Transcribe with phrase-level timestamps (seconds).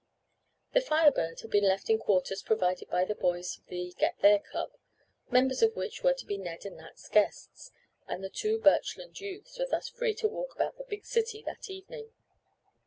[0.73, 4.17] The Fire Bird had been left in quarters provided by the boys of the "Get
[4.19, 4.71] There" club,
[5.29, 7.69] members of which were to be Ned's and Nat's guests,
[8.07, 11.69] and the two Birchland youths were thus free to walk about the big city that
[11.69, 12.11] evening.